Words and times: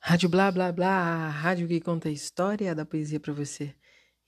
Rádio 0.00 0.28
Blá 0.28 0.50
Blá 0.50 0.72
Blá, 0.72 0.88
a 0.88 1.28
rádio 1.28 1.68
que 1.68 1.80
conta 1.80 2.08
a 2.08 2.12
história 2.12 2.74
da 2.74 2.86
poesia 2.86 3.20
para 3.20 3.32
você. 3.32 3.74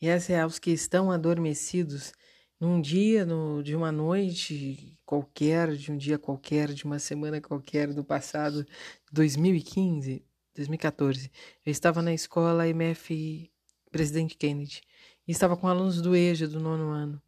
E 0.01 0.09
essa 0.09 0.33
é 0.33 0.41
aos 0.41 0.59
que 0.59 0.71
estão 0.71 1.11
adormecidos 1.11 2.13
num 2.59 2.81
dia, 2.81 3.25
no, 3.25 3.63
de 3.63 3.75
uma 3.75 3.91
noite 3.91 4.99
qualquer, 5.07 5.75
de 5.77 5.91
um 5.91 5.97
dia 5.97 6.19
qualquer, 6.19 6.73
de 6.73 6.85
uma 6.85 6.99
semana 6.99 7.41
qualquer 7.41 7.95
do 7.95 8.05
passado 8.05 8.67
2015, 9.13 10.23
2014. 10.55 11.31
Eu 11.65 11.71
estava 11.71 12.03
na 12.03 12.13
escola 12.13 12.69
MF 12.69 13.51
Presidente 13.91 14.37
Kennedy 14.37 14.83
e 15.27 15.33
estava 15.33 15.57
com 15.57 15.69
alunos 15.69 16.03
do 16.03 16.15
EJA 16.15 16.47
do 16.49 16.61
nono 16.61 16.91
ano. 16.91 17.23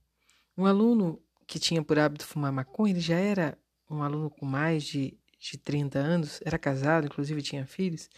Um 0.58 0.66
aluno 0.66 1.22
que 1.46 1.58
tinha 1.58 1.82
por 1.82 1.98
hábito 1.98 2.26
fumar 2.26 2.52
maconha, 2.52 2.92
ele 2.92 3.00
já 3.00 3.16
era 3.16 3.56
um 3.88 4.02
aluno 4.02 4.28
com 4.28 4.44
mais 4.44 4.84
de 4.84 5.16
de 5.42 5.58
30 5.58 5.98
anos, 5.98 6.40
era 6.44 6.58
casado, 6.58 7.06
inclusive 7.06 7.42
tinha 7.42 7.66
filhos, 7.66 8.08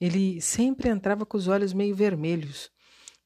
ele 0.00 0.40
sempre 0.40 0.88
entrava 0.88 1.26
com 1.26 1.36
os 1.36 1.46
olhos 1.46 1.72
meio 1.72 1.94
vermelhos 1.94 2.70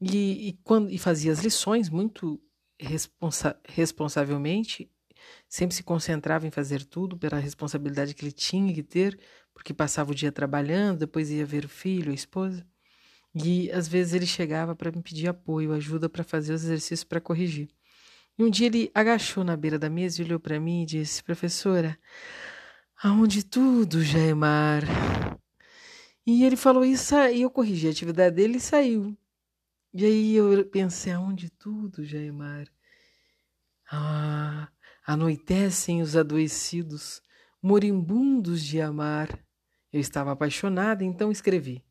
e, 0.00 0.48
e 0.48 0.52
quando, 0.64 0.90
e 0.90 0.98
fazia 0.98 1.32
as 1.32 1.40
lições 1.40 1.88
muito 1.88 2.40
responsa 2.78 3.58
responsavelmente, 3.68 4.90
sempre 5.48 5.74
se 5.74 5.82
concentrava 5.82 6.46
em 6.46 6.50
fazer 6.50 6.84
tudo 6.84 7.16
pela 7.16 7.38
responsabilidade 7.38 8.14
que 8.14 8.24
ele 8.24 8.32
tinha 8.32 8.72
que 8.72 8.82
ter, 8.82 9.18
porque 9.52 9.74
passava 9.74 10.12
o 10.12 10.14
dia 10.14 10.30
trabalhando, 10.30 11.00
depois 11.00 11.30
ia 11.30 11.44
ver 11.44 11.64
o 11.64 11.68
filho, 11.68 12.12
a 12.12 12.14
esposa. 12.14 12.66
E 13.34 13.70
às 13.72 13.88
vezes 13.88 14.14
ele 14.14 14.26
chegava 14.26 14.74
para 14.74 14.90
me 14.90 15.02
pedir 15.02 15.28
apoio, 15.28 15.72
ajuda 15.72 16.08
para 16.08 16.24
fazer 16.24 16.52
os 16.52 16.64
exercícios 16.64 17.04
para 17.04 17.20
corrigir. 17.20 17.68
E 18.38 18.44
um 18.44 18.50
dia 18.50 18.66
ele 18.68 18.90
agachou 18.94 19.42
na 19.42 19.56
beira 19.56 19.78
da 19.78 19.90
mesa 19.90 20.22
e 20.22 20.24
olhou 20.24 20.38
para 20.38 20.60
mim 20.60 20.82
e 20.82 20.86
disse: 20.86 21.22
Professora, 21.22 21.98
aonde 23.02 23.44
tudo 23.44 24.02
já 24.02 24.18
é 24.18 24.34
mar. 24.34 24.82
E 26.26 26.44
ele 26.44 26.56
falou 26.56 26.84
isso 26.84 27.14
e 27.14 27.42
eu 27.42 27.50
corrigi 27.50 27.86
a 27.86 27.90
atividade 27.90 28.34
dele 28.34 28.56
e 28.56 28.60
saiu. 28.60 29.16
E 29.94 30.04
aí 30.04 30.34
eu 30.34 30.64
pensei, 30.66 31.12
aonde 31.12 31.48
tudo 31.48 32.04
já 32.04 32.18
é 32.18 32.30
mar. 32.30 32.66
Ah, 33.90 34.68
anoitecem 35.06 36.02
os 36.02 36.16
adoecidos, 36.16 37.22
moribundos 37.62 38.62
de 38.62 38.80
amar. 38.80 39.28
Eu 39.92 40.00
estava 40.00 40.32
apaixonada, 40.32 41.04
então 41.04 41.32
escrevi. 41.32 41.82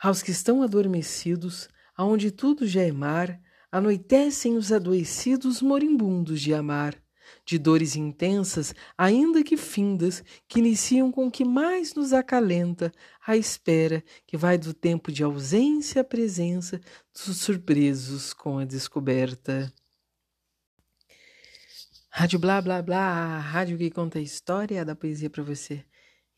Aos 0.00 0.22
que 0.22 0.30
estão 0.30 0.62
adormecidos, 0.62 1.68
aonde 1.96 2.30
tudo 2.30 2.66
já 2.66 2.82
é 2.82 2.92
mar, 2.92 3.38
anoitecem 3.70 4.56
os 4.56 4.72
adoecidos 4.72 5.60
moribundos 5.60 6.40
de 6.40 6.54
amar 6.54 7.03
de 7.44 7.58
dores 7.58 7.96
intensas, 7.96 8.74
ainda 8.96 9.42
que 9.42 9.56
findas, 9.56 10.22
que 10.48 10.58
iniciam 10.58 11.10
com 11.10 11.26
o 11.26 11.30
que 11.30 11.44
mais 11.44 11.94
nos 11.94 12.12
acalenta, 12.12 12.92
a 13.26 13.36
espera 13.36 14.02
que 14.26 14.36
vai 14.36 14.58
do 14.58 14.72
tempo 14.72 15.12
de 15.12 15.22
ausência 15.22 16.02
à 16.02 16.04
presença, 16.04 16.80
dos 17.12 17.36
surpresos 17.38 18.32
com 18.32 18.58
a 18.58 18.64
descoberta. 18.64 19.72
Rádio 22.10 22.38
Blá 22.38 22.62
Blá 22.62 22.80
Blá, 22.80 22.98
a 22.98 23.38
rádio 23.38 23.76
que 23.76 23.90
conta 23.90 24.18
a 24.18 24.22
história 24.22 24.84
da 24.84 24.94
poesia 24.94 25.28
para 25.28 25.42
você. 25.42 25.84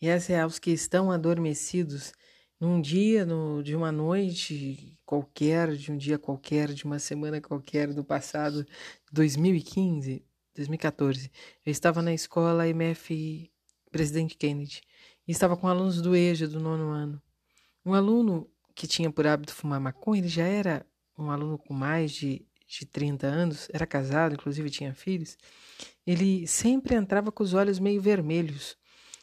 E 0.01 0.09
essa 0.09 0.33
é 0.33 0.41
aos 0.41 0.59
que 0.59 0.71
estão 0.71 1.11
adormecidos 1.11 2.13
num 2.61 2.81
dia, 2.81 3.25
no, 3.27 3.63
de 3.63 3.77
uma 3.77 3.93
noite 3.93 4.99
qualquer, 5.05 5.75
de 5.77 5.93
um 5.93 5.97
dia 5.97 6.19
qualquer, 6.19 6.73
de 6.73 6.85
uma 6.85 6.99
semana 6.99 7.41
qualquer 7.41 7.93
do 7.93 8.05
passado 8.05 8.67
2015. 9.13 10.25
2014. 10.57 11.31
Eu 11.65 11.71
estava 11.71 12.03
na 12.03 12.13
escola 12.13 12.69
MF 12.69 13.51
Presidente 13.91 14.37
Kennedy 14.37 14.83
e 15.27 15.33
estava 15.33 15.57
com 15.57 15.69
alunos 15.69 16.01
do 16.01 16.17
EJA 16.17 16.49
do 16.49 16.61
nono 16.61 16.91
ano. 16.91 17.23
Um 17.85 17.95
aluno 17.95 18.51
que 18.75 18.87
tinha 18.87 19.11
por 19.11 19.27
hábito 19.27 19.55
fumar 19.55 19.81
maconha, 19.81 20.21
ele 20.21 20.29
já 20.29 20.45
era 20.45 20.85
um 21.19 21.31
aluno 21.31 21.57
com 21.57 21.73
mais 21.73 22.13
de, 22.13 22.45
de 22.67 22.85
30 22.85 23.27
anos, 23.27 23.69
era 23.73 23.87
casado, 23.87 24.35
inclusive 24.35 24.69
tinha 24.71 24.93
filhos. 24.95 25.37
Ele 26.07 26.47
sempre 26.47 26.95
entrava 26.95 27.31
com 27.31 27.43
os 27.43 27.55
olhos 27.55 27.79
meio 27.79 28.01
vermelhos 28.01 28.77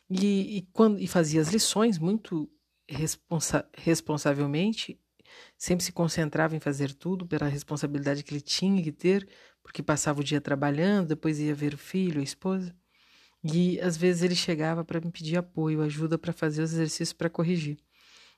e, 0.09 0.57
e, 0.57 0.61
quando, 0.73 0.99
e 0.99 1.07
fazia 1.07 1.41
as 1.41 1.49
lições 1.49 1.97
muito 1.97 2.49
responsa 2.87 3.67
responsavelmente 3.75 4.99
sempre 5.57 5.83
se 5.83 5.91
concentrava 5.91 6.55
em 6.55 6.59
fazer 6.59 6.93
tudo 6.93 7.25
pela 7.25 7.47
responsabilidade 7.47 8.23
que 8.23 8.33
ele 8.33 8.41
tinha 8.41 8.81
que 8.83 8.91
ter, 8.91 9.27
porque 9.63 9.81
passava 9.81 10.21
o 10.21 10.23
dia 10.23 10.41
trabalhando, 10.41 11.09
depois 11.09 11.39
ia 11.39 11.55
ver 11.55 11.73
o 11.73 11.77
filho, 11.77 12.19
a 12.19 12.23
esposa. 12.23 12.75
E 13.43 13.79
às 13.81 13.97
vezes 13.97 14.21
ele 14.21 14.35
chegava 14.35 14.85
para 14.85 15.01
me 15.01 15.11
pedir 15.11 15.37
apoio, 15.37 15.81
ajuda 15.81 16.17
para 16.17 16.31
fazer 16.31 16.61
os 16.61 16.73
exercícios 16.73 17.13
para 17.13 17.29
corrigir. 17.29 17.77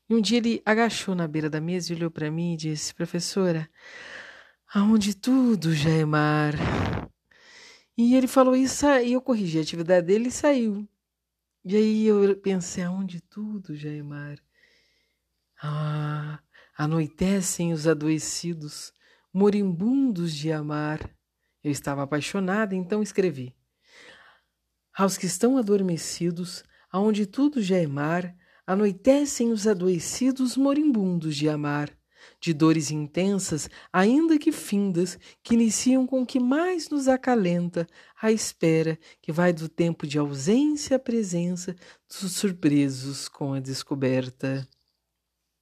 E 0.09 0.15
um 0.15 0.21
dia 0.21 0.37
ele 0.37 0.61
agachou 0.65 1.15
na 1.15 1.27
beira 1.27 1.49
da 1.49 1.59
mesa 1.59 1.91
e 1.91 1.95
olhou 1.95 2.11
para 2.11 2.31
mim 2.31 2.53
e 2.53 2.57
disse: 2.57 2.93
Professora, 2.93 3.69
aonde 4.73 5.15
tudo 5.15 5.73
já 5.73 5.89
é 5.89 6.05
mar. 6.05 6.53
E 7.97 8.15
ele 8.15 8.27
falou 8.27 8.55
isso 8.55 8.85
e 9.03 9.13
eu 9.13 9.21
corrigi 9.21 9.59
a 9.59 9.61
atividade 9.61 10.07
dele 10.07 10.27
e 10.29 10.31
saiu. 10.31 10.87
E 11.63 11.75
aí 11.75 12.05
eu 12.05 12.35
pensei: 12.37 12.83
aonde 12.83 13.21
tudo 13.21 13.75
já 13.75 13.89
é 13.89 14.01
mar. 14.01 14.37
Ah, 15.61 16.39
Anoitecem 16.77 17.71
os 17.71 17.87
adoecidos, 17.87 18.91
moribundos 19.35 20.33
de 20.33 20.49
amar. 20.49 21.13
Eu 21.61 21.69
estava 21.69 22.03
apaixonada, 22.03 22.73
então 22.73 23.03
escrevi. 23.03 23.53
Aos 24.97 25.17
que 25.17 25.25
estão 25.25 25.57
adormecidos, 25.57 26.63
aonde 26.89 27.25
tudo 27.25 27.61
já 27.61 27.75
é 27.75 27.85
mar, 27.85 28.33
anoitecem 28.65 29.51
os 29.51 29.67
adoecidos 29.67 30.55
moribundos 30.55 31.35
de 31.35 31.49
amar, 31.49 31.91
de 32.39 32.53
dores 32.53 32.91
intensas, 32.91 33.69
ainda 33.91 34.39
que 34.39 34.53
findas, 34.53 35.19
que 35.43 35.53
iniciam 35.53 36.07
com 36.07 36.21
o 36.21 36.25
que 36.25 36.39
mais 36.39 36.89
nos 36.89 37.09
acalenta, 37.09 37.85
a 38.21 38.31
espera 38.31 38.97
que 39.21 39.33
vai 39.33 39.51
do 39.51 39.67
tempo 39.67 40.07
de 40.07 40.17
ausência 40.17 40.95
à 40.95 40.99
presença, 40.99 41.75
dos 42.07 42.31
surpresos 42.31 43.27
com 43.27 43.53
a 43.53 43.59
descoberta. 43.59 44.65